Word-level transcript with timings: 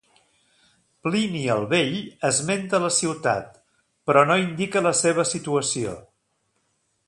Plini 1.07 1.41
el 1.55 1.65
Vell 1.73 1.97
esmenta 2.31 2.81
la 2.85 2.91
ciutat 2.97 3.61
però 4.09 4.27
no 4.31 4.41
indica 4.47 4.85
la 4.89 4.97
seva 5.05 5.31
situació. 5.37 5.97